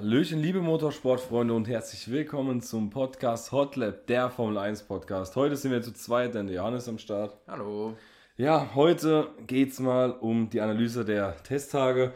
[0.00, 5.36] Hallöchen, liebe Motorsportfreunde und herzlich willkommen zum Podcast Hotlap, der Formel 1 Podcast.
[5.36, 7.36] Heute sind wir zu zweit, denn der Johannes am Start.
[7.46, 7.98] Hallo.
[8.38, 12.14] Ja, heute geht es mal um die Analyse der Testtage.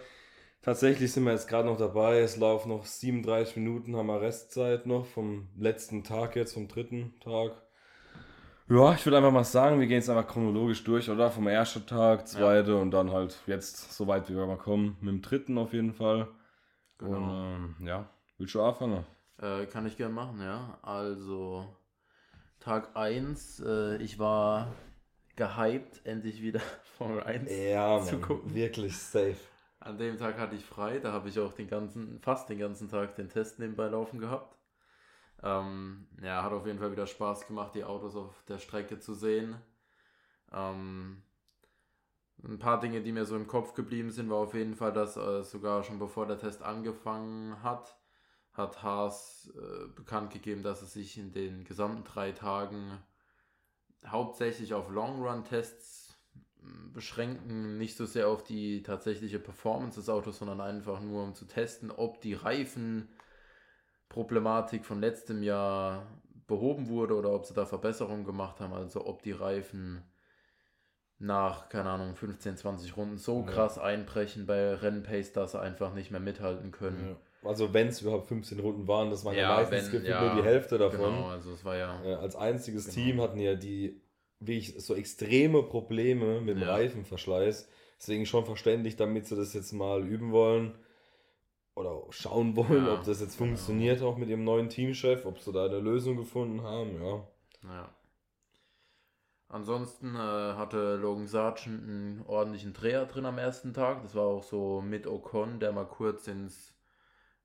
[0.63, 2.21] Tatsächlich sind wir jetzt gerade noch dabei.
[2.21, 7.13] Es laufen noch 37 Minuten, haben wir Restzeit noch vom letzten Tag jetzt, vom dritten
[7.23, 7.53] Tag.
[8.67, 11.31] Ja, ich würde einfach mal sagen, wir gehen jetzt einfach chronologisch durch, oder?
[11.31, 12.79] Vom ersten Tag, zweite ja.
[12.79, 14.97] und dann halt jetzt so weit wie wir mal kommen.
[15.03, 16.29] Mit dem dritten auf jeden Fall.
[16.99, 17.17] Genau.
[17.17, 18.09] Und ähm, ja,
[18.39, 19.05] willst du anfangen?
[19.39, 20.79] Äh, kann ich gerne machen, ja.
[20.83, 21.67] Also,
[22.61, 24.73] Tag 1, äh, ich war
[25.37, 26.61] gehypt, endlich wieder
[26.97, 28.55] Formel 1 ja, zu gucken.
[28.55, 29.37] Wirklich safe.
[29.81, 32.89] An dem Tag hatte ich frei, da habe ich auch den ganzen, fast den ganzen
[32.89, 34.57] Tag den Test nebenbei laufen gehabt.
[35.43, 39.13] Ähm, ja, hat auf jeden Fall wieder Spaß gemacht, die Autos auf der Strecke zu
[39.13, 39.57] sehen.
[40.53, 41.23] Ähm,
[42.43, 45.17] ein paar Dinge, die mir so im Kopf geblieben sind, war auf jeden Fall, dass
[45.17, 47.97] äh, sogar schon bevor der Test angefangen hat,
[48.53, 52.99] hat Haas äh, bekannt gegeben, dass es sich in den gesamten drei Tagen
[54.07, 56.19] hauptsächlich auf Long-Run-Tests
[56.61, 61.35] hm, beschränken, nicht so sehr auf die tatsächliche Performance des Autos, sondern einfach nur um
[61.35, 66.07] zu testen, ob die Reifenproblematik von letztem Jahr
[66.47, 70.03] behoben wurde oder ob sie da Verbesserungen gemacht haben, also ob die Reifen
[71.25, 73.53] nach, keine Ahnung, 15, 20 Runden so ja.
[73.53, 77.17] krass einbrechen bei Rennpace, dass sie einfach nicht mehr mithalten können.
[77.43, 77.49] Ja.
[77.49, 80.43] Also wenn es überhaupt 15 Runden waren, das waren ja, ja meistens wenn, nur die
[80.43, 81.15] Hälfte davon.
[81.15, 81.99] Genau, also es war ja.
[82.19, 82.95] als einziges genau.
[82.95, 84.01] Team hatten ja die
[84.41, 87.69] wirklich so extreme Probleme mit dem Reifenverschleiß.
[87.99, 90.75] Deswegen schon verständlich, damit sie das jetzt mal üben wollen
[91.75, 93.51] oder schauen wollen, ob das jetzt genau.
[93.51, 97.27] funktioniert auch mit ihrem neuen Teamchef, ob sie da eine Lösung gefunden haben, ja.
[97.63, 97.89] Ja.
[99.49, 104.03] Ansonsten äh, hatte Logan Sargent einen ordentlichen Dreher drin am ersten Tag.
[104.03, 106.75] Das war auch so mit Ocon, der mal kurz ins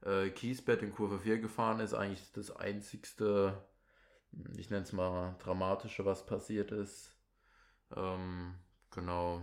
[0.05, 1.93] äh, Kiesbett in Kurve 4 gefahren ist.
[1.93, 3.61] Eigentlich das einzigste,
[4.57, 7.15] ich nenne es mal dramatische, was passiert ist.
[7.95, 8.55] Ähm,
[8.91, 9.41] genau.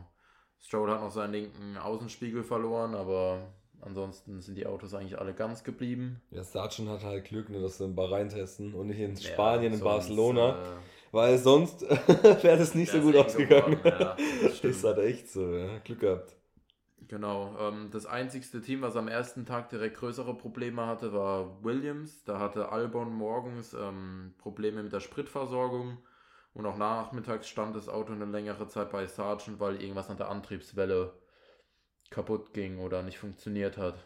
[0.58, 5.62] Stroll hat noch seinen linken Außenspiegel verloren, aber ansonsten sind die Autos eigentlich alle ganz
[5.62, 6.22] geblieben.
[6.31, 9.72] Ja, Sargent hat halt Glück, ne, dass sie in Bahrain testen und nicht in Spanien,
[9.72, 10.50] ja, in Barcelona.
[10.50, 10.76] Äh,
[11.16, 11.81] weil sonst
[12.43, 13.81] wäre das nicht so gut ausgegangen.
[13.82, 15.78] Ja, das ist halt echt so, ja.
[15.78, 16.37] Glück gehabt.
[17.09, 17.56] Genau.
[17.59, 22.22] Ähm, das einzigste Team, was am ersten Tag direkt größere Probleme hatte, war Williams.
[22.25, 25.99] Da hatte Albon morgens ähm, Probleme mit der Spritversorgung.
[26.53, 30.28] Und auch nachmittags stand das Auto eine längere Zeit bei Sargent, weil irgendwas an der
[30.28, 31.15] Antriebswelle
[32.10, 34.05] kaputt ging oder nicht funktioniert hat.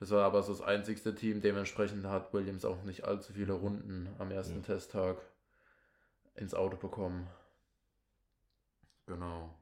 [0.00, 1.40] Das war aber so das einzigste Team.
[1.40, 4.66] Dementsprechend hat Williams auch nicht allzu viele Runden am ersten ja.
[4.66, 5.16] Testtag
[6.34, 7.28] ins Auto bekommen.
[9.06, 9.54] Genau.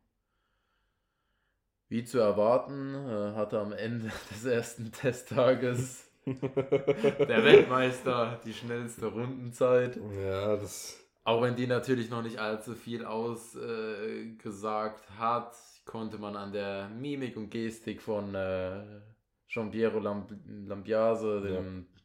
[1.88, 9.98] Wie zu erwarten, äh, hatte am Ende des ersten Testtages der Weltmeister die schnellste Rundenzeit.
[10.22, 10.96] Ja, das.
[11.24, 16.88] Auch wenn die natürlich noch nicht allzu viel ausgesagt äh, hat, konnte man an der
[16.88, 19.00] Mimik und Gestik von äh,
[19.48, 21.99] Jean-Pierre Lamb Lambiase, dem ja.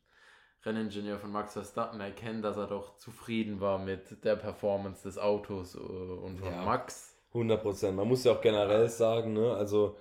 [0.66, 5.76] Renningenieur von Max Verstappen erkennen, dass er doch zufrieden war mit der Performance des Autos
[5.76, 7.16] äh, und von ja, Max.
[7.34, 7.96] 100 Prozent.
[7.96, 9.98] Man muss ja auch generell sagen, ne, also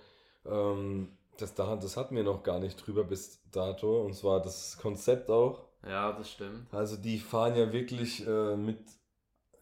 [0.47, 5.31] ähm, das, das hatten wir noch gar nicht drüber bis dato und zwar das Konzept
[5.31, 5.65] auch.
[5.87, 6.73] Ja, das stimmt.
[6.73, 8.79] Also die fahren ja wirklich äh, mit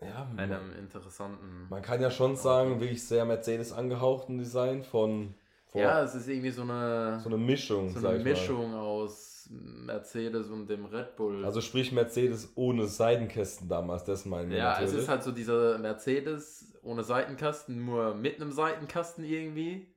[0.01, 1.67] ja, einem interessanten.
[1.71, 5.35] Man kann ja schon sagen, wirklich sehr Mercedes angehauchten Design von.
[5.75, 7.21] ja, es ist irgendwie so eine.
[7.21, 7.91] So eine Mischung.
[7.91, 11.45] So eine Mischung aus Mercedes und dem Red Bull.
[11.45, 14.93] Also sprich Mercedes ohne Seitenkästen damals, das meinen wir Ja, natürlich.
[14.93, 19.95] es ist halt so dieser Mercedes ohne Seitenkasten, nur mit einem Seitenkasten irgendwie.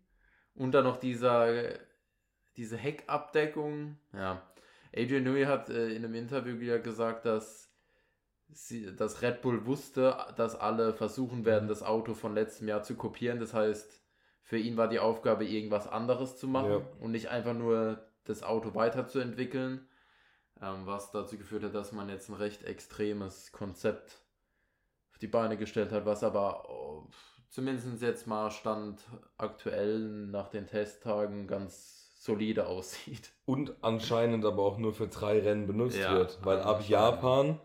[0.53, 1.73] Und dann noch dieser,
[2.55, 3.97] diese Heckabdeckung.
[4.13, 4.41] Ja.
[4.95, 7.73] Adrian Newey hat äh, in einem Interview wieder gesagt, dass,
[8.49, 12.95] sie, dass Red Bull wusste, dass alle versuchen werden, das Auto von letztem Jahr zu
[12.95, 13.39] kopieren.
[13.39, 14.01] Das heißt,
[14.43, 16.81] für ihn war die Aufgabe, irgendwas anderes zu machen ja.
[16.99, 19.87] und nicht einfach nur das Auto weiterzuentwickeln,
[20.61, 24.21] ähm, was dazu geführt hat, dass man jetzt ein recht extremes Konzept
[25.11, 27.07] auf die Beine gestellt hat, was aber oh,
[27.49, 29.01] zumindest jetzt mal Stand
[29.37, 33.31] aktuell nach den Testtagen ganz solide aussieht.
[33.45, 37.59] Und anscheinend aber auch nur für drei Rennen benutzt ja, wird, weil ab Japan,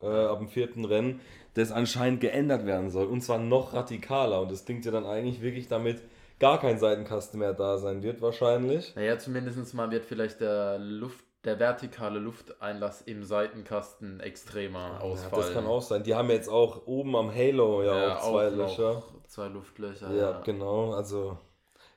[0.00, 1.20] äh, ab dem vierten Rennen,
[1.54, 3.06] das anscheinend geändert werden soll.
[3.06, 4.42] Und zwar noch radikaler.
[4.42, 6.02] Und das klingt ja dann eigentlich wirklich damit,
[6.38, 8.94] gar kein Seitenkasten mehr da sein wird wahrscheinlich.
[8.96, 15.32] Naja, zumindest mal wird vielleicht der Luft, der vertikale Lufteinlass im Seitenkasten extremer ausfallen.
[15.32, 16.02] Ja, das kann auch sein.
[16.02, 19.02] Die haben jetzt auch oben am Halo ja, ja auch zwei auch Löcher.
[19.28, 20.10] Zwei Luftlöcher.
[20.12, 20.92] Ja, ja, genau.
[20.92, 21.38] Also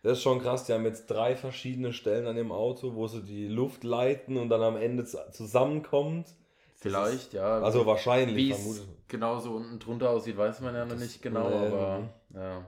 [0.02, 3.22] Das ist schon krass, die haben jetzt drei verschiedene Stellen an dem Auto, wo sie
[3.22, 6.28] die Luft leiten und dann am Ende zusammenkommt.
[6.76, 7.60] Vielleicht, ist, ja.
[7.60, 8.38] Also wahrscheinlich.
[8.38, 12.66] Wie es genau so unten drunter aussieht, weiß man ja noch nicht genau, aber ja.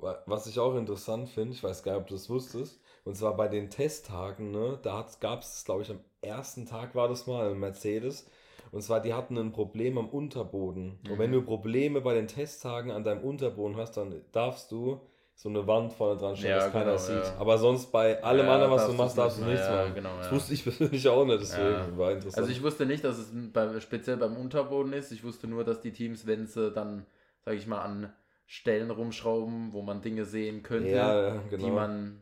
[0.00, 3.36] Was ich auch interessant finde, ich weiß gar nicht, ob du das wusstest, und zwar
[3.36, 7.54] bei den Testtagen, ne, da gab es, glaube ich, am ersten Tag war das mal,
[7.54, 8.26] Mercedes,
[8.72, 10.98] und zwar, die hatten ein Problem am Unterboden.
[11.02, 11.12] Mhm.
[11.12, 11.34] Und wenn mhm.
[11.34, 15.00] du Probleme bei den Testtagen an deinem Unterboden hast, dann darfst du
[15.34, 17.24] so eine Wand vorne dran stellen, ja, dass keiner genau, sieht.
[17.24, 17.36] Ja.
[17.38, 19.94] Aber sonst bei allem ja, anderen, was du machst, darfst du nichts ja, machen.
[19.94, 22.42] Genau, das wusste ich persönlich auch nicht, deswegen war interessant.
[22.42, 25.10] Also ich wusste nicht, dass es bei, speziell beim Unterboden ist.
[25.12, 27.06] Ich wusste nur, dass die Teams, wenn sie dann,
[27.42, 28.12] sag ich mal, an
[28.50, 31.64] Stellen rumschrauben, wo man Dinge sehen könnte, genau.
[31.64, 32.20] die man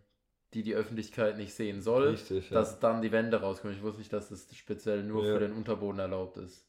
[0.53, 2.81] die die Öffentlichkeit nicht sehen soll, Richtig, dass ja.
[2.81, 3.75] dann die Wände rauskommen.
[3.75, 5.33] Ich wusste nicht, dass das speziell nur ja.
[5.33, 6.69] für den Unterboden erlaubt ist.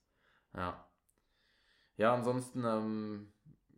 [0.56, 0.88] Ja.
[1.98, 3.34] Ja, ansonsten ähm,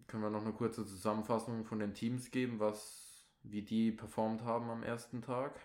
[0.05, 4.69] können wir noch eine kurze Zusammenfassung von den Teams geben, was, wie die performt haben
[4.69, 5.59] am ersten Tag.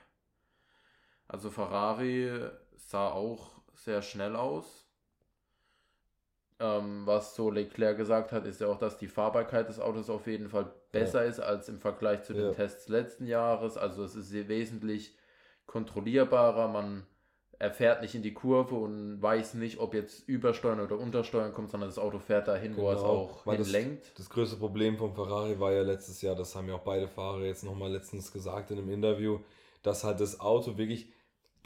[1.29, 2.31] Also Ferrari
[2.77, 4.86] sah auch sehr schnell aus.
[6.59, 10.27] Ähm, was so Leclerc gesagt hat, ist ja auch, dass die Fahrbarkeit des Autos auf
[10.27, 11.29] jeden Fall besser ja.
[11.29, 12.53] ist als im Vergleich zu den ja.
[12.53, 13.77] Tests letzten Jahres.
[13.77, 15.15] Also es ist wesentlich
[15.67, 16.69] kontrollierbarer.
[16.69, 17.07] Man
[17.59, 21.89] erfährt nicht in die Kurve und weiß nicht, ob jetzt Übersteuern oder Untersteuern kommt, sondern
[21.89, 24.09] das Auto fährt dahin, genau, wo es auch hinlenkt.
[24.09, 27.09] Das, das größte Problem von Ferrari war ja letztes Jahr, das haben ja auch beide
[27.09, 29.41] Fahrer jetzt nochmal letztens gesagt in einem Interview,
[29.83, 31.11] dass halt das Auto wirklich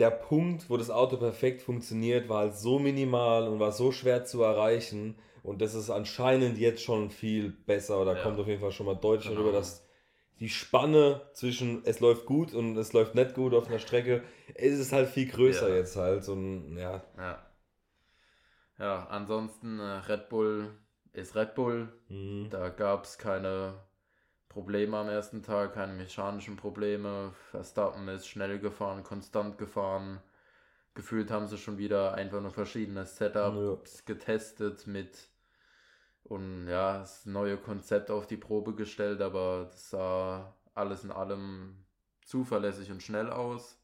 [0.01, 4.25] der Punkt, wo das Auto perfekt funktioniert, war halt so minimal und war so schwer
[4.25, 5.17] zu erreichen.
[5.43, 8.23] Und das ist anscheinend jetzt schon viel besser oder ja.
[8.23, 9.43] kommt auf jeden Fall schon mal deutlich genau.
[9.43, 9.87] darüber, dass
[10.39, 14.23] die Spanne zwischen es läuft gut und es läuft nicht gut auf einer Strecke,
[14.55, 15.77] ist es halt viel größer ja.
[15.77, 16.27] jetzt halt.
[16.29, 17.03] Und, ja.
[17.19, 17.39] ja.
[18.79, 20.71] Ja, ansonsten äh, Red Bull
[21.13, 21.93] ist Red Bull.
[22.09, 22.49] Mhm.
[22.49, 23.75] Da gab es keine
[24.51, 27.33] Probleme am ersten Tag, keine mechanischen Probleme.
[27.53, 30.21] Verstappen ist schnell gefahren, konstant gefahren.
[30.95, 34.15] Gefühlt haben sie schon wieder einfach nur verschiedene Setups ja.
[34.15, 35.29] getestet mit
[36.25, 41.85] und ja, das neue Konzept auf die Probe gestellt, aber das sah alles in allem
[42.25, 43.79] zuverlässig und schnell aus.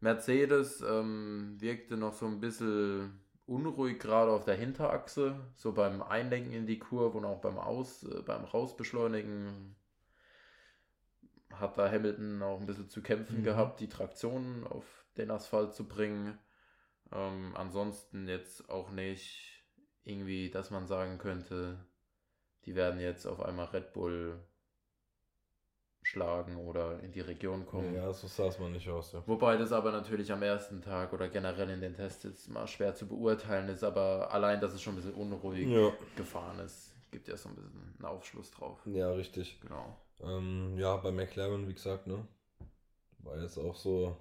[0.00, 6.52] Mercedes ähm, wirkte noch so ein bisschen unruhig gerade auf der Hinterachse, so beim Einlenken
[6.52, 9.74] in die Kurve und auch beim Aus, äh, beim Rausbeschleunigen
[11.54, 13.44] hat da Hamilton auch ein bisschen zu kämpfen mhm.
[13.44, 14.84] gehabt, die Traktion auf
[15.16, 16.38] den Asphalt zu bringen.
[17.10, 19.64] Ähm, ansonsten jetzt auch nicht
[20.04, 21.84] irgendwie, dass man sagen könnte,
[22.64, 24.38] die werden jetzt auf einmal Red Bull
[26.08, 27.94] schlagen oder in die Region kommen.
[27.94, 29.12] Ja, so sah es mal nicht aus.
[29.12, 29.22] Ja.
[29.26, 32.94] Wobei das aber natürlich am ersten Tag oder generell in den Tests jetzt mal schwer
[32.94, 35.92] zu beurteilen ist, aber allein, dass es schon ein bisschen unruhig ja.
[36.16, 38.78] gefahren ist, gibt ja so ein bisschen einen Aufschluss drauf.
[38.86, 39.60] Ja, richtig.
[39.60, 39.96] Genau.
[40.22, 42.26] Ähm, ja, bei McLaren, wie gesagt, ne?
[43.18, 44.16] War jetzt auch so.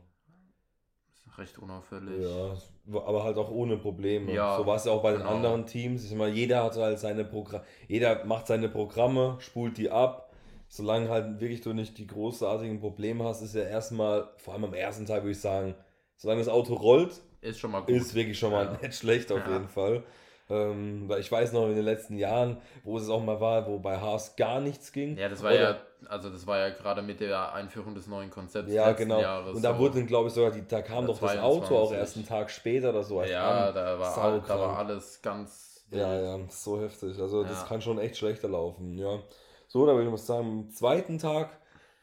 [1.38, 2.22] Recht unauffällig.
[2.22, 4.34] Ja, aber halt auch ohne Probleme.
[4.34, 5.26] Ja, so war es ja auch bei genau.
[5.26, 6.04] den anderen Teams.
[6.04, 10.27] Ich meine, jeder hat halt seine Programme, jeder macht seine Programme, spult die ab
[10.68, 14.74] solange halt wirklich du nicht die großartigen Probleme hast, ist ja erstmal, vor allem am
[14.74, 15.76] ersten Tag würde ich sagen,
[16.18, 17.90] solange das Auto rollt, ist schon mal gut.
[17.90, 18.80] Ist wirklich schon mal ja.
[18.82, 19.54] nicht schlecht auf ja.
[19.54, 20.04] jeden Fall.
[20.50, 23.80] Ähm, weil ich weiß noch in den letzten Jahren, wo es auch mal war, wo
[23.80, 25.18] bei Haas gar nichts ging.
[25.18, 25.78] Ja, das war Oder, ja,
[26.08, 29.20] also das war ja gerade mit der Einführung des neuen Konzepts ja, genau.
[29.20, 29.58] Jahres.
[29.58, 32.16] Und da so wurde, glaube ich, sogar, die, da kam doch das Auto auch erst
[32.16, 33.22] einen Tag später oder so.
[33.24, 35.86] ja, da war, all, da war alles ganz.
[35.92, 37.20] Ja, ja, so heftig.
[37.20, 39.20] Also das kann schon echt schlechter laufen, ja.
[39.68, 41.50] So, da würde ich mal sagen, am zweiten Tag,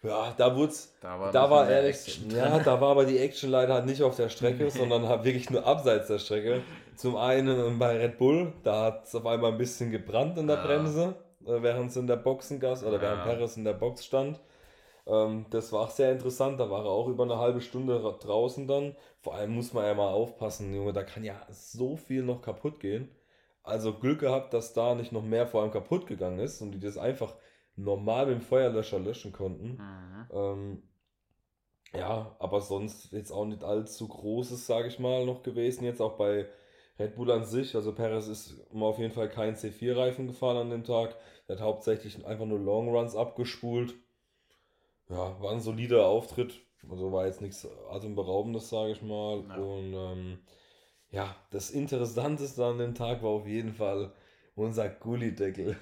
[0.02, 3.73] ja, da wurde da war, da war ehrlich, ja, da war aber die Action leider
[3.73, 6.62] halt nicht auf der Strecke, sondern halt wirklich nur abseits der Strecke.
[6.94, 10.56] Zum einen bei Red Bull, da hat es auf einmal ein bisschen gebrannt in der
[10.56, 10.66] ja.
[10.66, 11.14] Bremse,
[11.47, 13.02] äh, während es in der Boxengas oder ja.
[13.02, 14.40] während Perez in der Box stand.
[15.06, 18.66] Ähm, das war auch sehr interessant, da war er auch über eine halbe Stunde draußen
[18.68, 18.97] dann.
[19.21, 22.78] Vor allem muss man ja mal aufpassen, Junge, da kann ja so viel noch kaputt
[22.78, 23.09] gehen.
[23.62, 26.80] Also Glück gehabt, dass da nicht noch mehr vor allem kaputt gegangen ist und die
[26.80, 27.35] das einfach
[27.76, 29.76] normal mit dem Feuerlöscher löschen konnten.
[29.76, 30.26] Mhm.
[30.33, 30.83] Ähm,
[31.93, 35.85] ja, aber sonst jetzt auch nicht allzu großes, sage ich mal, noch gewesen.
[35.85, 36.49] Jetzt auch bei
[36.99, 37.75] Red Bull an sich.
[37.76, 41.16] Also Perez ist auf jeden Fall kein C4-Reifen gefahren an dem Tag.
[41.47, 43.95] Er hat hauptsächlich einfach nur Long Runs abgespult.
[45.09, 46.61] Ja, war ein solider Auftritt.
[46.90, 49.45] Also war jetzt nichts atemberaubendes, sage ich mal.
[49.49, 49.57] Ja.
[49.57, 50.38] Und ähm,
[51.11, 54.12] ja, das Interessanteste an dem Tag war auf jeden Fall
[54.57, 55.76] unser Gullideckel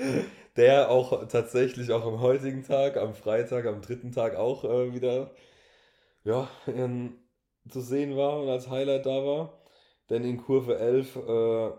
[0.56, 5.30] der auch tatsächlich auch am heutigen Tag, am Freitag, am dritten Tag auch äh, wieder
[6.24, 7.14] ja, in,
[7.68, 9.60] zu sehen war und als Highlight da war.
[10.10, 11.70] Denn in Kurve 11 äh,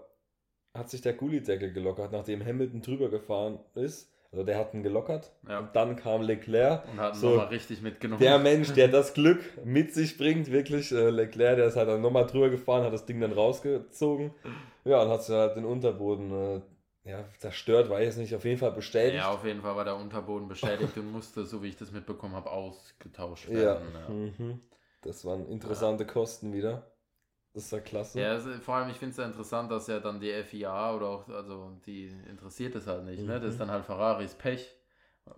[0.73, 4.09] hat sich der Gullideckel gelockert, nachdem Hamilton drüber gefahren ist.
[4.31, 5.33] Also der hat ihn gelockert.
[5.47, 5.59] Ja.
[5.59, 6.87] Und dann kam Leclerc.
[6.89, 8.21] Und hat ihn So, nochmal richtig mitgenommen.
[8.21, 10.93] Der Mensch, der das Glück mit sich bringt, wirklich.
[10.93, 14.31] Äh, Leclerc, der ist halt dann nochmal drüber gefahren, hat das Ding dann rausgezogen.
[14.85, 16.61] Ja, und hat sich halt den Unterboden äh,
[17.03, 19.15] ja, zerstört, weiß ich jetzt nicht, auf jeden Fall bestätigt.
[19.15, 22.35] Ja, auf jeden Fall war der Unterboden beschädigt und musste, so wie ich das mitbekommen
[22.35, 23.55] habe, ausgetauscht Ja.
[23.55, 23.93] werden.
[23.93, 24.09] Ja.
[24.09, 24.61] Mhm.
[25.01, 26.91] Das waren interessante Kosten wieder.
[27.53, 28.19] Das ist ja klasse.
[28.19, 31.27] Ja, vor allem, ich finde es ja interessant, dass ja dann die FIA oder auch,
[31.29, 33.39] also die interessiert es halt nicht, ne?
[33.39, 33.59] Das ist Mhm.
[33.59, 34.69] dann halt Ferraris Pech,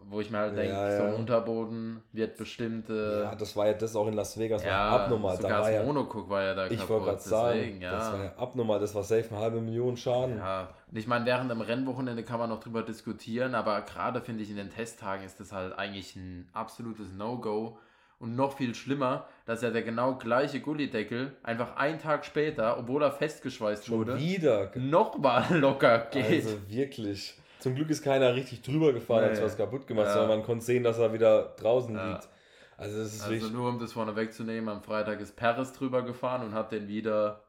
[0.05, 1.09] wo ich mir halt denke, Ja, so ja.
[1.09, 4.69] ein Unterboden wird bestimmt, äh, Ja, das war ja das auch in Las Vegas, war
[4.69, 5.35] ja, abnormal.
[5.35, 7.91] Da sogar war das ja, Monocook war ja da ich wollte gerade sagen, ja.
[7.91, 10.37] das war ja abnormal, das war safe eine halbe Million Schaden.
[10.37, 14.43] Ja, und ich meine, während dem Rennwochenende kann man noch drüber diskutieren, aber gerade finde
[14.43, 17.77] ich in den Testtagen ist das halt eigentlich ein absolutes No-Go.
[18.19, 23.03] Und noch viel schlimmer, dass ja der genau gleiche Gullideckel einfach einen Tag später, obwohl
[23.03, 24.71] er festgeschweißt Schon wurde, wieder.
[24.75, 26.45] nochmal locker geht.
[26.45, 27.37] Also wirklich.
[27.63, 29.37] Zum Glück ist keiner richtig drüber gefahren, Nee.
[29.37, 30.13] hat was kaputt gemacht, Ja.
[30.15, 32.11] sondern man konnte sehen, dass er wieder draußen Ja.
[32.11, 32.27] liegt.
[32.75, 33.51] Also das ist Also wirklich.
[33.53, 37.43] nur um das vorne wegzunehmen, am Freitag ist Paris drüber gefahren und hat den wieder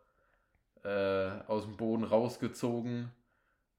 [0.84, 3.10] äh, aus dem Boden rausgezogen,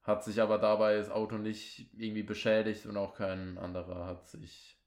[0.02, 4.78] hat sich aber dabei das Auto nicht irgendwie beschädigt und auch kein anderer hat sich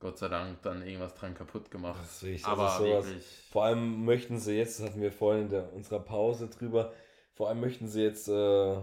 [0.00, 1.98] Gott sei Dank dann irgendwas dran kaputt gemacht.
[2.02, 3.06] Das ist richtig, aber also sowas.
[3.06, 6.92] wirklich, Vor allem möchten sie jetzt, das hatten wir vorhin in der, unserer Pause drüber,
[7.32, 8.76] vor allem möchten sie jetzt äh,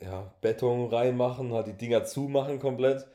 [0.00, 3.06] ja, Beton reinmachen, halt die Dinger zumachen komplett.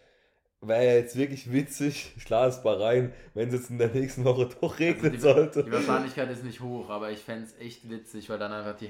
[0.62, 4.50] Wäre ja jetzt wirklich witzig, klar ist Bahrain, wenn es jetzt in der nächsten Woche
[4.62, 5.64] doch regnen Also die, sollte.
[5.64, 8.90] die Wahrscheinlichkeit ist nicht hoch, aber ich fände es echt witzig, weil dann einfach die,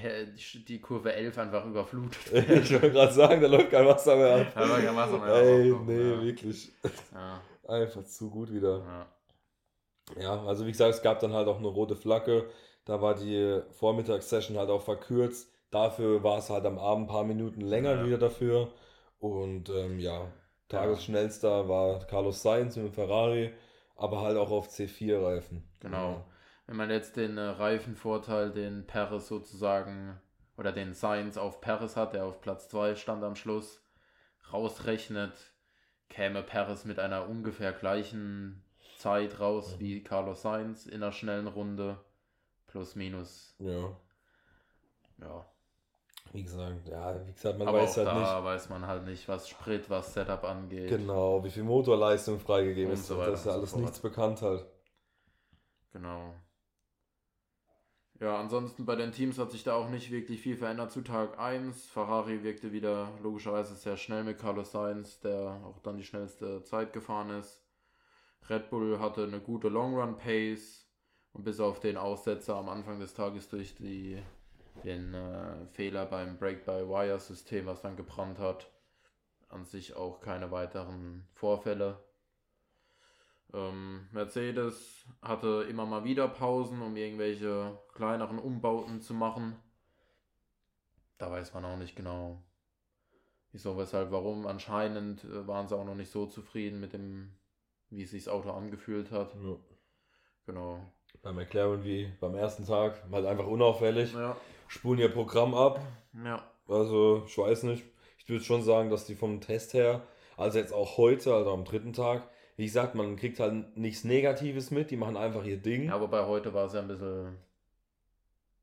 [0.67, 2.49] die, Kurve 11 einfach überflutet wird.
[2.65, 4.47] ich wollte gerade sagen, da läuft kein Wasser mehr ab.
[4.55, 6.21] Da war kein Wasser mehr Ey, rauskommen, nee, ja.
[6.21, 6.71] wirklich.
[7.13, 8.79] Ja, Einfach zu gut wieder.
[8.79, 9.07] ja.
[10.19, 12.49] Ja, also wie gesagt, es gab dann halt auch eine rote Flagge.
[12.85, 15.51] Da war die Vormittagssession halt auch verkürzt.
[15.71, 18.05] Dafür war es halt am Abend ein paar Minuten länger Ja.
[18.05, 18.71] wieder dafür.
[19.19, 20.31] Und ähm, ja,
[20.69, 23.53] Tagesschnellster war Carlos Sainz mit dem Ferrari,
[23.95, 25.63] aber halt auch auf C4-Reifen.
[25.79, 26.25] Genau.
[26.67, 30.19] Wenn man jetzt den äh, Reifenvorteil, den Paris sozusagen,
[30.57, 33.81] oder den Sainz auf Paris hat, der auf Platz 2 stand am Schluss,
[34.53, 35.33] rausrechnet,
[36.09, 38.63] käme Paris mit einer ungefähr gleichen
[38.97, 39.79] Zeit raus Mhm.
[39.79, 41.97] wie Carlos Sainz in einer schnellen Runde.
[42.67, 43.55] Plus, minus.
[43.59, 43.95] Ja,
[45.19, 45.45] Ja.
[46.31, 49.27] Wie gesagt, ja, wie gesagt, man Aber weiß halt da nicht weiß man halt nicht,
[49.27, 50.89] was Sprit, was Setup angeht.
[50.89, 53.07] genau, wie viel Motorleistung freigegeben Und ist.
[53.07, 53.81] so weiter das ist ja so alles fort.
[53.81, 54.65] nichts bekannt halt.
[55.91, 56.33] Genau.
[58.19, 61.39] Ja, ansonsten bei den Teams hat sich da auch nicht wirklich viel verändert zu Tag
[61.39, 61.85] 1.
[61.87, 66.91] Ferrari wirkte wieder logischerweise sehr schnell mit Carlos Sainz, der auch dann die schnellste Zeit
[66.91, 67.63] gefahren ist.
[68.49, 70.85] Red Bull hatte eine gute Long Run Pace
[71.31, 74.21] und bis auf den Aussetzer am Anfang des Tages durch die,
[74.83, 78.71] den äh, Fehler beim Break-by-Wire-System, was dann gebrannt hat,
[79.49, 82.03] an sich auch keine weiteren Vorfälle.
[83.53, 89.55] Ähm, Mercedes hatte immer mal wieder Pausen, um irgendwelche kleineren Umbauten zu machen.
[91.17, 92.43] Da weiß man auch nicht genau,
[93.51, 94.45] wieso, weshalb, warum.
[94.45, 97.35] Anscheinend äh, waren sie auch noch nicht so zufrieden mit dem,
[97.89, 99.35] wie sich das Auto angefühlt hat.
[99.35, 99.57] Ja.
[100.45, 100.91] Genau.
[101.21, 104.35] Bei McLaren wie beim ersten Tag, halt einfach unauffällig, Ja,
[104.67, 105.79] spulen ihr Programm ab,
[106.23, 107.83] ja, Also, ich weiß nicht.
[108.17, 110.01] Ich würde schon sagen, dass die vom Test her,
[110.37, 112.23] also jetzt auch heute, also am dritten Tag,
[112.57, 115.85] wie gesagt, man kriegt halt nichts Negatives mit, die machen einfach ihr Ding.
[115.85, 117.37] ja, wobei heute war es ja ein bisschen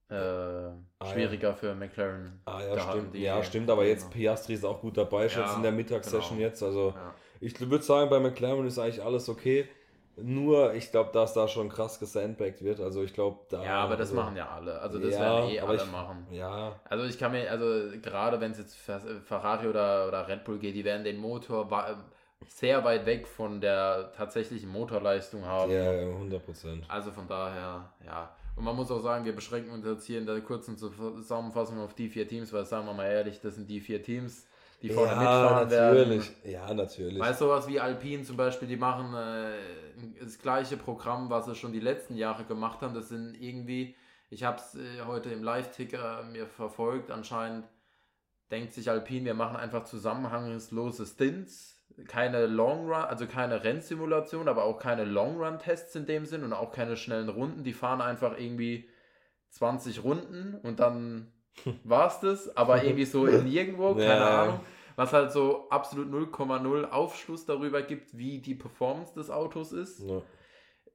[0.08, 0.70] äh,
[1.04, 2.40] schwieriger für McLaren.
[2.44, 3.14] ah, ja, stimmt.
[3.16, 4.10] Ja, stimmt, aber jetzt.
[4.10, 6.48] Piastri ist auch gut dabei, schon Ja, in der Mittagssession genau.
[6.48, 6.62] jetzt.
[6.62, 7.14] Also, Ja.
[7.40, 9.68] ich würde sagen, bei McLaren ist eigentlich alles okay.
[10.18, 12.80] Nur, ich glaube, dass da schon krass gesandbagged wird.
[12.80, 13.62] Also, ich glaube, da.
[13.62, 14.80] ja, aber das also, machen ja alle.
[14.80, 16.26] Also das Ja, werden eh alle ich- machen.
[16.30, 17.66] Ja, Also ich kann mir, also
[18.00, 21.68] gerade wenn es jetzt Fer- Ferrari oder, oder Red Bull geht, die werden den Motor
[22.48, 25.70] sehr weit weg von der tatsächlichen Motorleistung haben.
[25.72, 26.84] ja, 100 Prozent.
[26.88, 28.30] Also von daher, ja.
[28.56, 31.92] Und man muss auch sagen, wir beschränken uns jetzt hier in der kurzen Zusammenfassung auf
[31.94, 34.46] die vier Teams, weil sagen wir mal ehrlich, das sind die vier Teams,
[34.80, 36.30] die vorne Ja, mitfahren natürlich.
[36.44, 36.52] werden.
[36.52, 37.18] Ja, natürlich.
[37.18, 39.50] Weißt du, sowas wie Alpine zum Beispiel, die machen äh,
[40.26, 42.94] das gleiche Programm, was sie schon die letzten Jahre gemacht haben.
[42.94, 43.96] Das sind irgendwie,
[44.30, 47.66] ich habe es äh, heute im Live-Ticker mir verfolgt, anscheinend
[48.50, 54.64] denkt sich Alpine, wir machen einfach zusammenhangslose Stints, keine Long Run, also keine Rennsimulation, aber
[54.64, 57.64] auch keine Long Run Tests in dem Sinn und auch keine schnellen Runden.
[57.64, 58.88] Die fahren einfach irgendwie
[59.50, 61.32] 20 Runden und dann
[61.84, 64.42] war's das, aber irgendwie so in nirgendwo, keine Ja.
[64.42, 64.60] Ahnung.
[64.96, 70.00] Was halt so absolut 0,0 Aufschluss darüber gibt, wie die Performance des Autos ist.
[70.00, 70.22] Ja.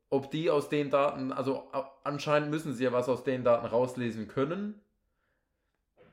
[0.10, 1.72] Ob die aus den Daten, also
[2.04, 4.82] anscheinend müssen sie ja was aus den Daten rauslesen können.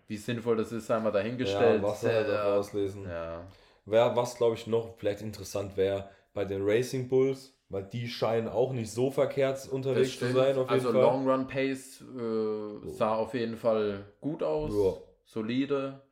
[0.07, 1.83] Wie sinnvoll das ist, sei mal dahingestellt.
[1.83, 3.05] Ja, was soll er da Äh, rauslesen?
[3.05, 3.47] Ja.
[3.85, 8.49] Wär, was glaube ich noch vielleicht interessant wäre bei den Racing Bulls, weil die scheinen
[8.49, 10.57] auch nicht so verkehrt unterwegs zu sein.
[10.57, 11.03] Auf jeden also Fall.
[11.03, 15.03] Long Run Pace äh, sah auf jeden Fall gut aus, Ja.
[15.25, 16.03] solide,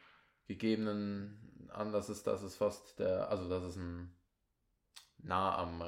[0.46, 4.12] gegebenen Anlass ist, dass es fast der, also dass es ein
[5.22, 5.84] nah am äh,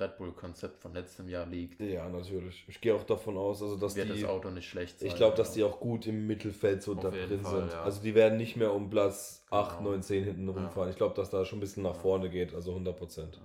[0.00, 2.64] Red Bull Konzept von letztem Jahr liegt, Ja, natürlich.
[2.68, 4.20] Ich gehe auch davon aus, also dass wird die.
[4.20, 5.08] das Auto nicht schlecht sein.
[5.08, 7.72] Ich glaube, dass die auch gut im Mittelfeld so da drin Fall, sind.
[7.72, 7.82] ja.
[7.84, 9.62] Also die werden nicht mehr um Platz Genau.
[9.62, 10.54] 8, 9, 10 hinten Ja.
[10.54, 10.90] rumfahren.
[10.90, 12.00] Ich glaube, dass da schon ein bisschen nach Ja.
[12.00, 13.40] vorne geht, also 100 Prozent.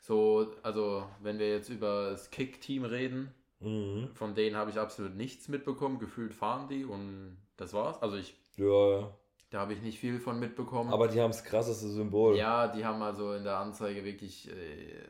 [0.00, 4.10] So, also wenn wir jetzt über das Kick-Team reden, Mhm.
[4.14, 5.98] von denen habe ich absolut nichts mitbekommen.
[5.98, 8.00] Gefühlt fahren die und das war's.
[8.02, 9.14] Also ich, Ja, ja.
[9.50, 10.92] Da habe ich nicht viel von mitbekommen.
[10.92, 12.36] Aber die haben das krasseste Symbol.
[12.36, 15.04] Ja, die haben also in der Anzeige wirklich äh,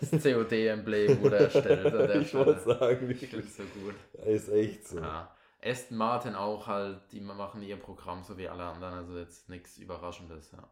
[0.00, 3.52] das COD-Emblem wurde erstellt ich wollte sagen, Ich wirklich.
[3.52, 3.94] so gut.
[4.26, 4.98] Ist echt so.
[4.98, 5.34] Ja.
[5.62, 9.78] Aston Martin auch halt, die machen ihr Programm so wie alle anderen, also jetzt nichts
[9.78, 10.68] Überraschendes, ja.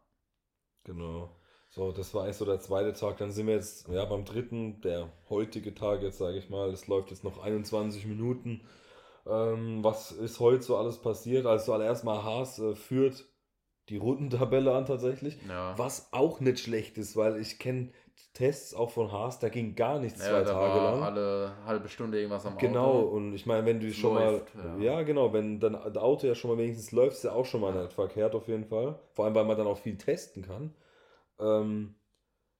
[0.83, 1.35] Genau.
[1.69, 3.17] So, das war eigentlich so der zweite Tag.
[3.17, 6.69] Dann sind wir jetzt ja beim dritten, der heutige Tag jetzt, sage ich mal.
[6.69, 8.61] Es läuft jetzt noch 21 Minuten.
[9.25, 11.45] Ähm, was ist heute so alles passiert?
[11.45, 13.25] Also zuallererst mal Haas äh, führt
[13.89, 15.37] die Rundentabelle an tatsächlich.
[15.47, 17.91] Ja, Was auch nicht schlecht ist, weil ich kenne
[18.33, 21.03] Tests auch von Haas, da ging gar nichts ja zwei da Tage lang.
[21.03, 23.07] alle halbe Stunde irgendwas am Genau, Auto.
[23.09, 24.93] und ich meine, wenn du schon läuft, mal, ja.
[24.97, 25.01] ja.
[25.03, 27.73] genau, wenn dann das Auto ja schon mal wenigstens läuft, ist ja auch schon mal
[27.73, 28.99] nicht verkehrt auf jeden Fall.
[29.11, 30.73] Vor allem, weil man dann auch viel testen kann.
[31.39, 31.95] Ähm,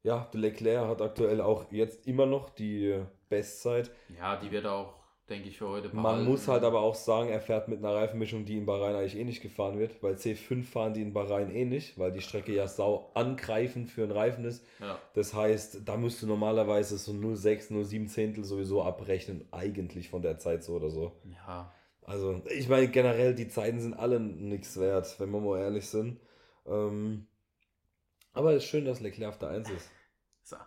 [0.03, 3.89] ja, Leclerc hat aktuell auch jetzt immer noch die Bestzeit.
[4.20, 4.93] Ja, die wird auch,
[5.29, 6.25] denke ich, für heute Man behalten.
[6.25, 9.23] muss halt aber auch sagen, er fährt mit einer Reifenmischung, die in Bahrain eigentlich eh
[9.23, 12.67] nicht gefahren wird, weil C5 fahren die in Bahrain eh nicht, weil die Strecke ja
[12.67, 14.65] sau angreifend für einen Reifen ist.
[14.79, 20.21] Ja, Das heißt, da musst du normalerweise so 0,6, 0,7 Zehntel sowieso abrechnen, eigentlich von
[20.21, 21.13] der Zeit so oder so.
[21.47, 21.71] ja.
[22.05, 26.19] Also, ich meine, generell, die Zeiten sind alle nichts wert, wenn wir mal ehrlich sind.
[26.65, 27.27] Ähm,
[28.33, 29.89] aber es ist schön, dass Leclerc auf der 1 ist.
[30.43, 30.57] So.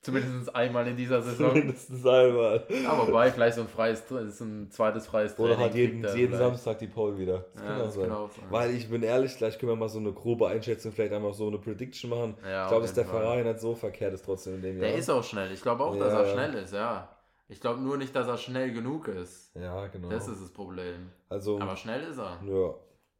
[0.00, 1.52] Zumindest einmal in dieser Saison.
[1.52, 2.64] Mindestens einmal.
[2.88, 6.14] Aber wobei, vielleicht so ein freies, so ein zweites freies Oder Training hat jeden, er
[6.16, 6.38] jeden vielleicht.
[6.50, 7.44] Samstag die Pole wieder.
[7.54, 8.08] Das Ja, kann das sein.
[8.08, 8.44] kann sein.
[8.50, 11.48] Weil ich bin ehrlich, gleich können wir mal so eine grobe Einschätzung, vielleicht einmal so
[11.48, 12.36] eine Prediction machen.
[12.44, 13.04] Ja, ich glaube, dass der.
[13.04, 14.98] Ferrari nicht so verkehrt ist trotzdem in dem Der Jahr.
[14.98, 15.50] ist auch schnell.
[15.50, 16.32] Ich glaube auch, dass Ja, er ja.
[16.32, 17.08] schnell ist, ja.
[17.48, 19.50] Ich glaube nur nicht, dass er schnell genug ist.
[19.56, 20.08] ja, genau.
[20.08, 21.10] Das ist das Problem.
[21.28, 22.40] also, Aber schnell ist er.
[22.46, 22.74] Ja,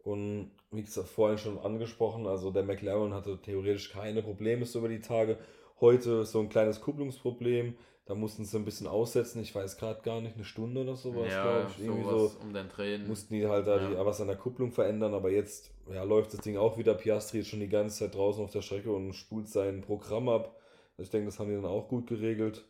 [0.04, 4.88] und wie gesagt, vorhin schon angesprochen, also der McLaren hatte theoretisch keine Probleme so über
[4.88, 5.36] die Tage.
[5.80, 10.20] Heute so ein kleines Kupplungsproblem, da mussten sie ein bisschen aussetzen, ich weiß gerade gar
[10.20, 11.84] nicht, eine Stunde oder sowas, ja, glaube ich.
[11.84, 13.08] Irgendwie so um den Tränen.
[13.08, 13.88] mussten die halt da Ja.
[13.90, 16.94] die, was an der Kupplung verändern, aber jetzt ja, läuft das Ding auch wieder.
[16.94, 20.56] Piastri ist schon die ganze Zeit draußen auf der Strecke und spult sein Programm ab.
[20.98, 22.64] Ich denke, das haben die dann auch gut geregelt.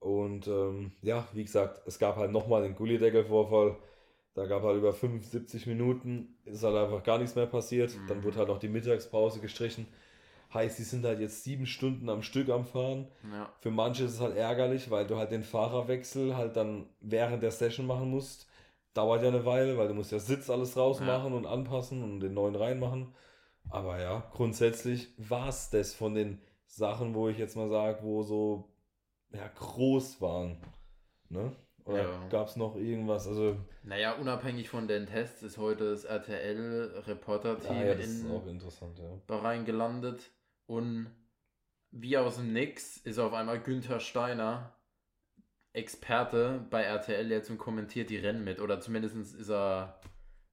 [0.00, 3.76] Und ähm, ja, wie gesagt, es gab halt nochmal den Gullideckel-Vorfall.
[4.34, 7.94] Da gab halt über 75 Minuten, ist halt einfach gar nichts mehr passiert.
[7.94, 8.06] Mhm.
[8.08, 9.86] Dann wurde halt noch die Mittagspause gestrichen.
[10.54, 13.08] Heißt, die sind halt jetzt sieben Stunden am Stück am Fahren.
[13.32, 13.52] ja.
[13.60, 17.50] Für manche ist es halt ärgerlich, weil du halt den Fahrerwechsel halt dann während der
[17.50, 18.48] Session machen musst.
[18.94, 22.34] Dauert ja eine Weile, weil du musst ja Sitz alles rausmachen und anpassen und den
[22.34, 23.12] neuen reinmachen.
[23.70, 28.22] Aber ja, grundsätzlich war es das von den Sachen, wo ich jetzt mal sage, wo
[28.22, 28.68] so
[29.32, 30.56] ja, groß waren.
[31.28, 31.52] Ne?
[31.84, 32.28] Oder Ja.
[32.28, 33.26] gab es noch irgendwas?
[33.26, 39.20] Also, Naja, unabhängig von den Tests ist heute das RTL-Reporter-Team ja, ja, auch in ja.
[39.26, 40.30] Bahrain gelandet.
[40.66, 41.06] Und
[41.90, 44.74] wie aus dem Nix ist auf einmal Günther Steiner
[45.72, 48.60] Experte bei RTL jetzt und kommentiert die Rennen mit.
[48.60, 50.00] Oder zumindest ist er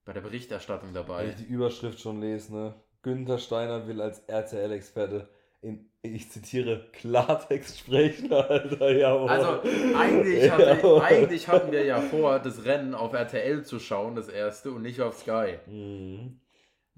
[0.03, 1.27] bei der Berichterstattung Wenn dabei.
[1.27, 2.73] ich die Überschrift schon lese, ne?
[3.03, 5.29] Günther Steiner will als RTL-Experte
[5.61, 9.29] in, ich zitiere, Klartext sprechen, Alter, jawohl.
[9.29, 9.61] Also
[9.95, 11.01] eigentlich, hatte, Jawohl.
[11.01, 15.01] eigentlich hatten wir ja vor, das Rennen auf RTL zu schauen, das erste, und nicht
[15.01, 15.59] auf Sky.
[15.67, 16.39] Mhm.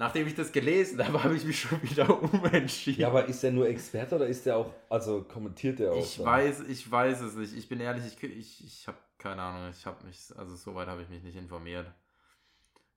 [0.04, 3.00] Nachdem ich das gelesen habe, habe ich mich schon wieder umentschieden.
[3.00, 5.98] Ja, aber ist der nur Experte oder ist der auch, also kommentiert der auch?
[5.98, 6.26] ich dann?
[6.26, 7.56] weiß, ich weiß es nicht.
[7.56, 9.70] Ich bin ehrlich, ich, ich, ich habe keine Ahnung.
[9.72, 11.90] Ich habe mich, also soweit habe ich mich nicht informiert.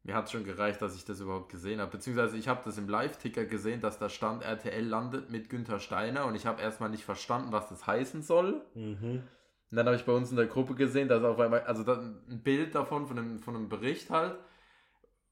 [0.03, 1.93] Mir hat es schon gereicht, dass ich das überhaupt gesehen habe.
[1.93, 6.27] Beziehungsweise ich habe das im Live-Ticker gesehen, dass da stand, RTL landet mit Günther Steiner
[6.27, 8.63] und ich habe erstmal nicht verstanden, was das heißen soll.
[8.75, 9.23] Mhm.
[9.71, 12.41] Und dann habe ich bei uns in der Gruppe gesehen, dass auf einmal, also ein
[12.43, 14.37] Bild davon, von einem, von einem Bericht halt.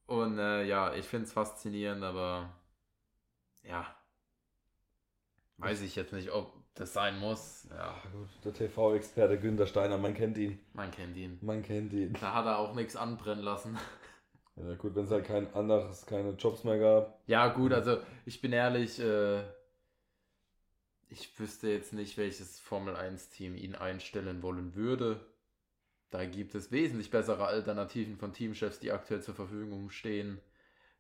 [0.07, 2.53] Und äh, ja, ich finde es faszinierend, aber
[3.63, 3.87] ja,
[5.59, 7.69] weiß ich jetzt nicht, ob das sein muss.
[7.71, 10.59] Ja, gut, der TV-Experte Günther Steiner, man kennt ihn.
[10.73, 11.39] man kennt ihn.
[11.41, 12.13] Man kennt ihn.
[12.21, 13.79] Da hat er auch nichts anbrennen lassen.
[14.57, 17.21] Ja, gut, wenn es halt kein anderes, keine Jobs mehr gab.
[17.27, 19.43] Ja, gut, also ich bin ehrlich, äh,
[21.09, 25.19] ich wüsste jetzt nicht, welches Formel 1-Team ihn einstellen wollen würde.
[26.11, 30.41] Da gibt es wesentlich bessere Alternativen von Teamchefs, die aktuell zur Verfügung stehen.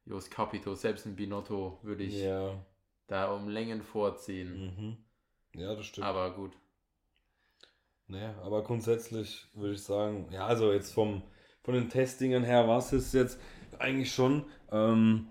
[0.04, 2.64] Jos Capito, selbst ein Binotto würde ich Ja.
[3.06, 4.74] da um Längen vorziehen.
[5.54, 5.60] Mhm.
[5.60, 6.06] Ja, das stimmt.
[6.06, 6.52] Aber gut.
[8.06, 11.22] Nee, aber grundsätzlich würde ich sagen, ja, also jetzt vom,
[11.62, 13.40] von den Testingen her war es jetzt
[13.78, 14.44] eigentlich schon.
[14.70, 15.30] Ähm,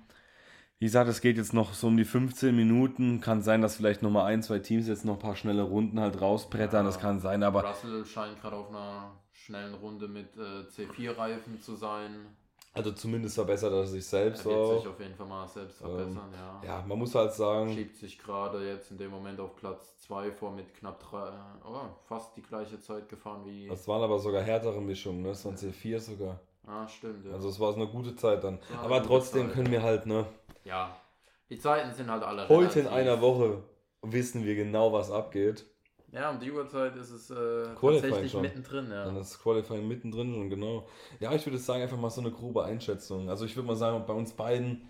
[0.79, 3.21] wie gesagt, es geht jetzt noch so um die 15 Minuten.
[3.21, 6.19] Kann sein, dass vielleicht nochmal ein, zwei Teams jetzt noch ein paar schnelle Runden halt
[6.19, 6.86] rausbrettern.
[6.86, 6.91] Ja.
[6.91, 11.75] Das kann sein, aber Russell scheint gerade auf einer schnellen Runde mit äh, C4-Reifen zu
[11.75, 12.27] sein.
[12.73, 14.77] also zumindest verbessert er sich Er selbst wird auch.
[14.79, 16.62] sich auf jeden Fall mal selbst Ähm, verbessern, ja.
[16.65, 20.32] Ja, man muss halt sagen, Schiebt sich gerade jetzt in dem Moment auf Platz 2
[20.32, 21.32] vor mit knapp drei,
[21.65, 23.67] oh, fast die gleiche Zeit gefahren wie.
[23.67, 25.29] das waren aber sogar härtere Mischungen, ne?
[25.32, 26.39] Es waren C4 sogar.
[26.65, 27.34] Ah, stimmt, ja.
[27.34, 28.60] Also es war eine gute Zeit dann.
[28.69, 29.53] eine Aber trotzdem Zeit.
[29.56, 30.25] können wir halt, ne?
[30.63, 30.95] ja.
[31.49, 32.91] Die Zeiten sind halt alle Heute in relativ.
[33.12, 33.62] einer Woche
[34.01, 35.65] wissen wir genau, was abgeht.
[36.13, 38.43] Ja, um die Uhrzeit ist es äh, tatsächlich schon.
[38.43, 39.06] mittendrin, ja.
[39.06, 40.88] Dann ist Qualifying mittendrin schon, genau.
[41.19, 43.30] Ja, ich würde sagen, einfach mal so eine grobe Einschätzung.
[43.30, 44.89] Also ich würde mal sagen, bei uns beiden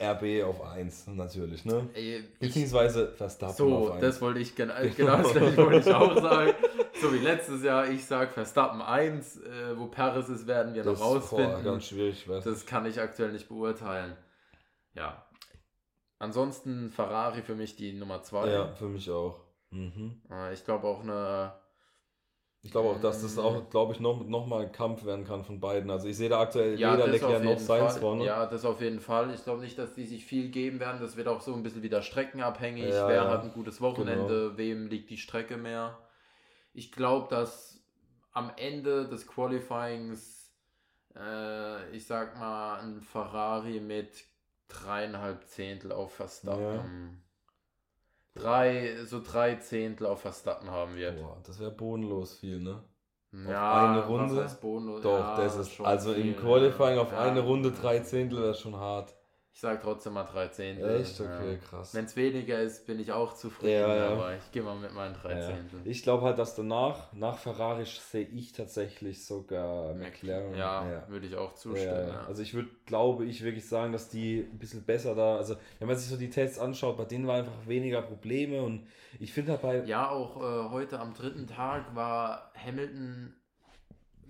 [0.00, 1.90] RB auf 1 natürlich, ne?
[1.92, 4.00] Ey, Beziehungsweise Verstappen so, auf 1.
[4.00, 6.54] das wollte ich genau, genau das wollte ich auch sagen.
[7.02, 10.92] So wie letztes Jahr, ich sag Verstappen 1, äh, wo Paris ist, werden wir noch
[10.92, 11.64] das boah, rausfinden.
[11.64, 14.16] ganz schwierig, weiß Das kann ich aktuell nicht beurteilen.
[14.94, 15.26] Ja.
[16.18, 18.50] Ansonsten Ferrari für mich die Nummer 2.
[18.50, 19.51] Ja, für mich auch.
[19.72, 20.20] Mhm.
[20.30, 21.52] Äh, Ich glaube auch eine.
[22.64, 23.40] Ich glaube auch, dass das Mm.
[23.40, 25.90] auch, glaube ich, noch, noch mal ein Kampf werden kann von beiden.
[25.90, 27.90] Also ich sehe da aktuell Ja, weder Leclerc auf noch Fall.
[28.00, 28.24] vorne.
[28.24, 29.34] Ja, das auf jeden Fall.
[29.34, 31.00] Ich glaube nicht, dass die sich viel geben werden.
[31.00, 32.88] Das wird auch so ein bisschen wieder streckenabhängig.
[32.88, 33.28] Ja, Wer ja.
[33.30, 34.56] hat ein gutes Wochenende?
[34.56, 35.98] Wem liegt die Strecke mehr?
[36.74, 37.84] Ich glaube, dass
[38.32, 40.52] am Ende des Qualifyings,
[41.16, 44.24] äh, ich sag mal, ein Ferrari mit
[44.68, 47.21] dreieinhalb Zehntel auf Verstappen.
[48.34, 51.20] Drei, so drei Zehntel auf Verstappen haben wird.
[51.20, 52.82] Boah, das wäre bodenlos viel, ne?
[53.32, 54.56] Ja, eine was Runde?
[54.60, 55.02] Bonus?
[55.02, 57.02] Doch, Ja, das ist, schon also viel, im Qualifying ja.
[57.02, 59.14] auf eine Runde drei Zehntel wäre schon hart.
[59.54, 61.00] Ich sag trotzdem mal drei Zehntel.
[61.02, 61.20] Echt?
[61.20, 61.58] Okay, Ja.
[61.58, 61.94] krass.
[61.94, 64.08] Wenn es weniger ist, bin ich auch zufrieden, Ja, ja.
[64.08, 65.46] aber ich gehe mal mit meinen drei Ja.
[65.46, 65.80] Zehntel.
[65.84, 70.54] Ich glaube halt, dass danach, nach Ferrari sehe ich tatsächlich sogar McLaren.
[70.56, 71.08] Ja, ja.
[71.08, 72.10] würde ich auch zustimmen.
[72.26, 75.86] Also ich würde, glaube ich, wirklich sagen, dass die ein bisschen besser da, also wenn
[75.86, 78.86] man sich so die Tests anschaut, bei denen war einfach weniger Probleme und
[79.20, 83.34] ich finde halt bei, ja auch äh, heute am dritten Tag war Hamilton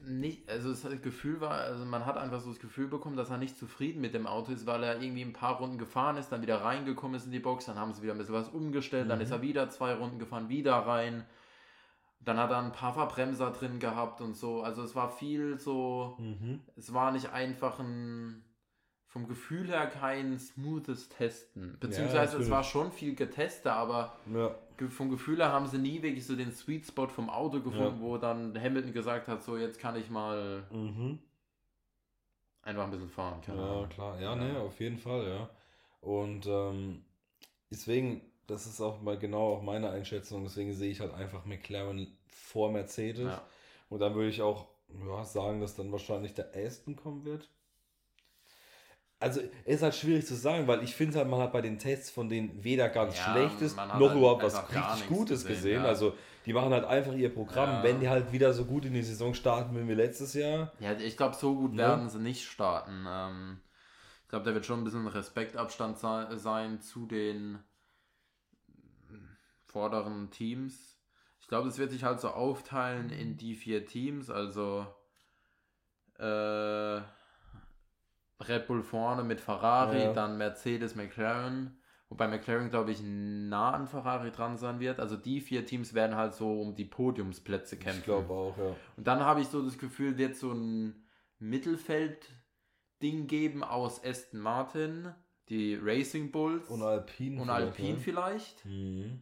[0.06, 3.38] nicht, also das Gefühl war, also man hat einfach so das Gefühl bekommen, dass er
[3.38, 6.42] nicht zufrieden mit dem Auto ist, weil er irgendwie ein paar Runden gefahren ist, dann
[6.42, 9.18] wieder reingekommen ist in die Box, dann haben sie wieder ein bisschen was umgestellt, dann
[9.18, 9.24] Mhm.
[9.24, 11.24] ist er wieder zwei Runden gefahren, wieder rein.
[12.20, 14.62] Dann hat er ein paar Verbremser drin gehabt und so.
[14.62, 16.60] Also es war viel so, mhm.
[16.76, 18.44] es war nicht einfach ein,
[19.12, 21.76] vom Gefühl her kein smoothes Testen.
[21.78, 22.50] Beziehungsweise es natürlich.
[22.50, 24.54] war schon viel getestet, aber ja,
[24.88, 28.00] vom Gefühl her haben sie nie wirklich so den Sweet Spot vom Auto gefunden, Ja.
[28.00, 31.18] wo dann Hamilton gesagt hat, so jetzt kann ich mal mhm.
[32.62, 33.42] einfach ein bisschen fahren.
[33.42, 33.88] Keine Ja, Ahnung.
[33.90, 34.18] klar.
[34.18, 35.50] Ja, ne, auf jeden Fall, ja.
[36.00, 37.04] Und ähm,
[37.70, 42.16] deswegen, das ist auch mal genau auch meine Einschätzung, deswegen sehe ich halt einfach McLaren
[42.28, 43.24] vor Mercedes.
[43.26, 43.42] Ja.
[43.90, 44.68] Und dann würde ich auch
[45.06, 47.50] ja, sagen, dass dann wahrscheinlich der Aston kommen wird.
[49.22, 52.10] Also ist halt schwierig zu sagen, weil ich finde halt, man hat bei den Tests
[52.10, 55.82] von denen weder ganz Ja, Schlechtes noch halt überhaupt was richtig Gutes gesehen, gesehen.
[55.82, 55.88] ja.
[55.88, 57.68] Also die machen halt einfach ihr Programm.
[57.70, 57.82] Ja.
[57.84, 60.92] Wenn die halt wieder so gut in die Saison starten wie wir letztes Jahr, Ja,
[60.92, 61.78] ich glaube, so gut Ne?
[61.78, 63.04] werden sie nicht starten.
[63.08, 63.60] Ähm,
[64.24, 67.58] ich glaube, da wird schon ein bisschen Respektabstand sei- sein zu den
[69.66, 70.98] vorderen Teams.
[71.40, 74.30] Ich glaube, es wird sich halt so aufteilen in die vier Teams.
[74.30, 74.86] Also
[76.18, 77.00] äh,
[78.48, 80.12] Red Bull vorne mit Ferrari, Ja.
[80.12, 81.76] dann Mercedes, McLaren.
[82.08, 85.00] Wobei McLaren, glaube ich, nah an Ferrari dran sein wird.
[85.00, 88.00] Also die vier Teams werden halt so um die Podiumsplätze kämpfen.
[88.00, 88.76] ich glaube auch, ja.
[88.98, 91.06] Und dann habe ich so das Gefühl, wird so ein
[91.38, 95.14] Mittelfeld-Ding geben aus Aston Martin,
[95.48, 97.40] die Racing Bulls Und Alpine.
[97.40, 97.98] und vielleicht, Alpine ne?
[97.98, 99.20] vielleicht, Mhm.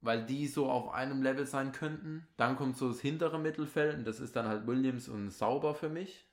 [0.00, 2.26] weil die so auf einem Level sein könnten.
[2.36, 5.88] Dann kommt so das hintere Mittelfeld und das ist dann halt Williams und Sauber für
[5.88, 6.26] mich.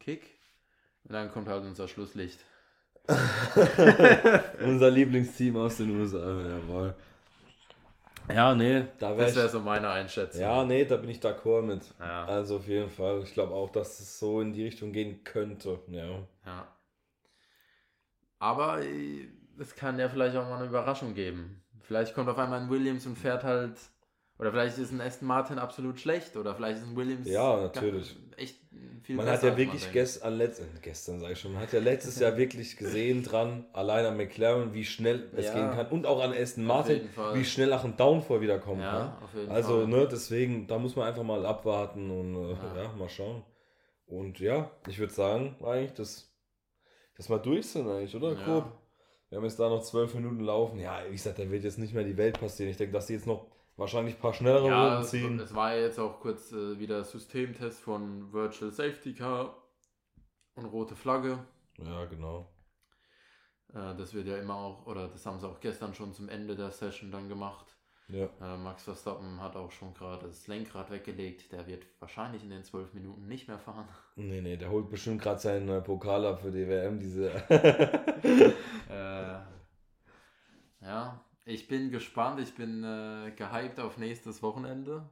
[0.00, 0.37] Kick.
[1.08, 2.38] Und dann kommt halt unser Schlusslicht.
[4.62, 6.94] Unser Lieblingsteam aus den USA, jawohl.
[8.28, 10.42] Ja, nee, da wäre Das wäre so meine Einschätzung.
[10.42, 11.82] Ja, nee, da bin ich d'accord mit.
[11.98, 12.26] Ja.
[12.26, 13.22] Also auf jeden Fall.
[13.22, 15.80] Ich glaube auch, dass es so in die Richtung gehen könnte.
[15.88, 16.26] Ja.
[16.44, 16.68] Ja.
[18.38, 21.62] Aber äh, es kann ja vielleicht auch mal eine Überraschung geben.
[21.80, 23.78] Vielleicht kommt auf einmal ein Williams und fährt halt.
[24.38, 26.36] Oder vielleicht ist ein Aston Martin absolut schlecht.
[26.36, 27.26] Oder vielleicht ist ein Williams.
[27.28, 28.16] Ja, natürlich.
[28.36, 28.56] Echt
[29.02, 29.94] viel Man besser, hat ja wirklich denkt.
[29.94, 33.66] gestern, letzt, äh, gestern sage ich schon, man hat ja letztes Jahr wirklich gesehen dran,
[33.72, 35.54] allein an McLaren, wie schnell es Ja.
[35.54, 39.18] gehen kann und auch an Aston Martin, wie schnell auch ein Downfall wieder kommen Ja,
[39.20, 39.40] kann.
[39.40, 39.86] jeden Also, Fall.
[39.88, 42.82] ne, deswegen, da muss man einfach mal abwarten und äh, Ja.
[42.84, 42.92] ja.
[42.92, 43.42] mal schauen.
[44.06, 46.32] Und ja, ich würde sagen, eigentlich, das,
[47.16, 48.36] das mal durch sind eigentlich, oder?
[48.36, 48.72] Grob.
[49.30, 50.78] Wir haben jetzt da noch zwölf Minuten laufen.
[50.78, 52.70] Ja, wie gesagt, da wird jetzt nicht mehr die Welt passieren.
[52.70, 53.46] Ich denke, dass die jetzt noch
[53.78, 55.40] wahrscheinlich ein paar schnellere Ja, Runden ziehen.
[55.40, 59.56] es war ja jetzt auch kurz äh, wieder Systemtest von Virtual Safety Car
[60.54, 61.38] und rote Flagge.
[61.78, 62.52] Ja, genau.
[63.72, 66.56] Äh, das wird ja immer auch, oder das haben sie auch gestern schon zum Ende
[66.56, 67.76] der Session dann gemacht.
[68.08, 68.28] Ja.
[68.40, 71.52] Äh, Max Verstappen hat auch schon gerade das Lenkrad weggelegt.
[71.52, 73.86] Der wird wahrscheinlich in den zwölf Minuten nicht mehr fahren.
[74.16, 77.30] Nee, nee, der holt bestimmt gerade seinen äh, Pokal ab für die WM, diese.
[78.88, 79.38] äh,
[80.80, 82.40] ja, ich bin gespannt.
[82.40, 85.08] Ich bin äh, gehypt auf nächstes Wochenende.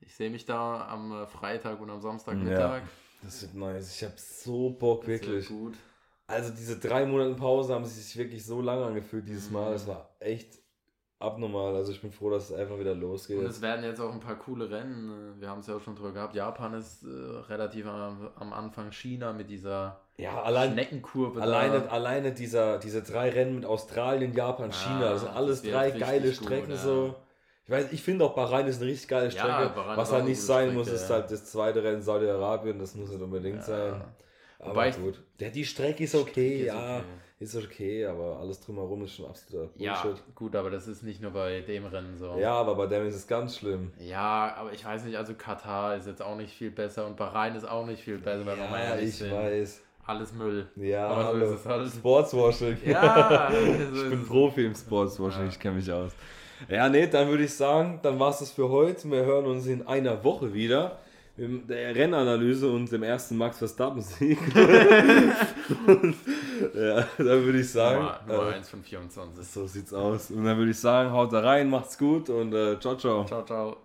[0.00, 2.82] Ich sehe mich da am äh, Freitag und am Samstagmittag.
[3.22, 3.94] das wird nice.
[3.94, 5.48] Ich hab so Bock, Das wird wirklich.
[5.48, 5.74] gut.
[6.26, 9.70] Also diese drei Monate Pause haben sich wirklich so lange angefühlt dieses Mal.
[9.70, 9.76] Mhm.
[9.76, 10.58] Es war echt
[11.18, 11.74] abnormal.
[11.74, 13.38] Also ich bin froh, dass es einfach wieder losgeht.
[13.38, 15.38] Und es werden jetzt auch ein paar coole Rennen.
[15.40, 16.34] Wir haben es ja auch schon drüber gehabt.
[16.34, 21.40] Japan ist äh, relativ am, am Anfang China mit dieser ja, allein, Schneckenkurve.
[21.40, 21.86] alleine, da.
[21.88, 25.90] alleine dieser, diese drei Rennen mit Australien, Japan, Ja, China, das sind alles das drei
[25.90, 26.76] geile gut, Strecken ja.
[26.76, 27.14] so.
[27.64, 29.72] Ich weiß, ich finde auch Bahrain ist eine richtig geile Ja, Strecke.
[29.74, 31.14] Bahrain Was ist auch halt nicht sein Strecke, muss, ist ja.
[31.16, 33.62] halt das zweite Rennen Saudi-Arabien, das muss nicht unbedingt Ja.
[33.62, 34.04] sein.
[34.58, 35.22] Aber Wobei gut.
[35.38, 36.96] Der, die Strecke ist okay, Strecke ist ja.
[36.98, 37.04] okay.
[37.38, 40.22] Ist okay, aber alles drumherum ist schon absoluter Ja, Bullshit.
[40.34, 42.36] gut, aber das ist nicht nur bei dem Rennen so.
[42.38, 43.92] Ja, aber bei dem ist es ganz schlimm.
[43.98, 47.54] Ja, aber ich weiß nicht, also Katar ist jetzt auch nicht viel besser und Bahrain
[47.54, 49.80] ist auch nicht viel besser, Ja, ich weiß.
[50.06, 50.66] Alles Müll.
[50.76, 51.44] Ja, Aber so hallo.
[51.54, 51.88] ist es halt.
[51.92, 52.76] Sportswashing.
[52.86, 53.56] Ja, so
[54.04, 54.26] ich bin.
[54.26, 55.48] Profi im Sportswashing, Ja.
[55.48, 56.12] ich kenne mich aus.
[56.68, 59.08] Ja, nee, dann würde ich sagen, dann war es das für heute.
[59.10, 60.98] Wir hören uns in einer Woche wieder.
[61.36, 64.38] Mit der Rennanalyse und dem ersten Max Verstappen-Sieg.
[66.74, 68.00] Ja, dann würde ich sagen.
[68.02, 69.46] Nummer, Nummer äh, 1 von 24.
[69.46, 70.30] so sieht's aus.
[70.30, 73.24] Und dann würde ich sagen, haut da rein, macht's gut und äh, ciao, ciao.
[73.24, 73.76] Ciao, ciao.